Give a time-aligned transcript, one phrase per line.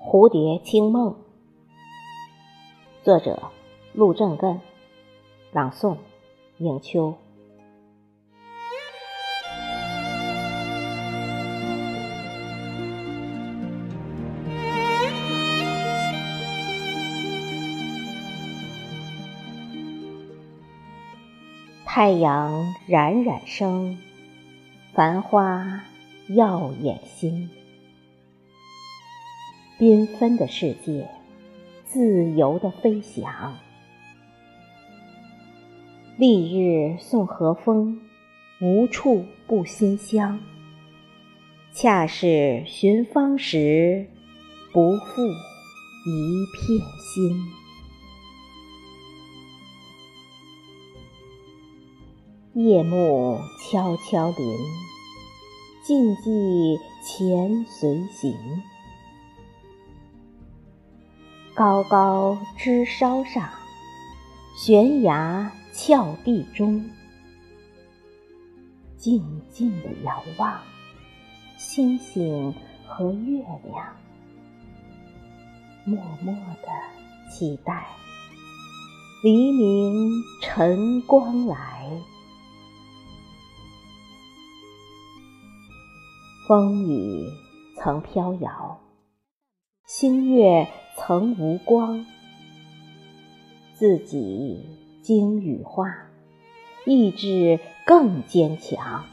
[0.00, 1.14] 蝴蝶清梦，
[3.02, 3.42] 作者
[3.92, 4.60] 陆正根，
[5.52, 5.96] 朗诵
[6.58, 7.14] 迎秋。
[21.84, 23.98] 太阳冉冉升，
[24.94, 25.82] 繁花
[26.28, 27.50] 耀眼心。
[29.78, 31.08] 缤纷的世界，
[31.84, 33.56] 自由的飞翔。
[36.16, 38.00] 丽日送和风，
[38.60, 40.40] 无处不馨香。
[41.72, 44.08] 恰是寻芳时，
[44.72, 45.22] 不负
[46.04, 47.46] 一片心。
[52.54, 53.38] 夜幕
[53.70, 54.58] 悄悄临，
[55.84, 58.34] 静寂前随行。
[61.58, 63.50] 高高枝梢上，
[64.56, 66.88] 悬崖峭壁中，
[68.96, 70.60] 静静的遥望
[71.56, 72.54] 星星
[72.86, 73.96] 和月亮，
[75.84, 76.68] 默默的
[77.28, 77.88] 期待
[79.24, 81.90] 黎明晨光来。
[86.46, 87.26] 风雨
[87.76, 88.78] 曾飘摇，
[89.88, 90.68] 星月
[91.08, 92.04] 恒无光。
[93.72, 94.60] 自己
[95.00, 96.10] 经羽化，
[96.84, 99.06] 意志更坚强。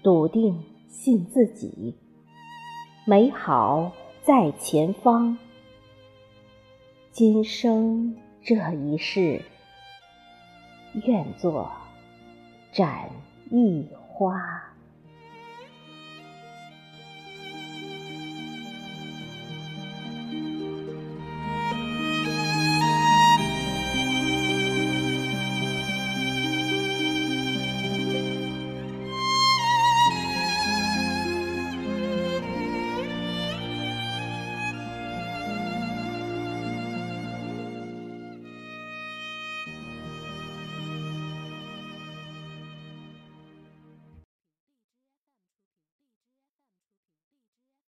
[0.00, 1.96] 笃定信自己，
[3.04, 3.90] 美好
[4.22, 5.36] 在前方。
[7.10, 9.42] 今生这一世，
[11.06, 11.72] 愿做
[12.70, 13.10] 展
[13.50, 14.71] 一花。